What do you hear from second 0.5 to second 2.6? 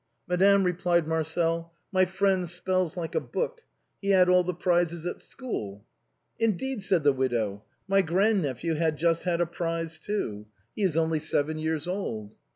replied Marcel," my friend